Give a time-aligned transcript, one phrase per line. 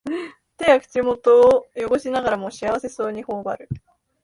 [0.57, 3.69] 手や口元をよごしながらも幸せそうにほおばる